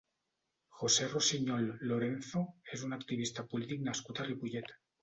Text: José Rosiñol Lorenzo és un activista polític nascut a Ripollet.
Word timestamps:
José 0.79 1.09
Rosiñol 1.11 1.69
Lorenzo 1.91 2.43
és 2.79 2.89
un 2.89 2.99
activista 3.01 3.49
polític 3.55 3.89
nascut 3.91 4.25
a 4.25 4.29
Ripollet. 4.33 4.79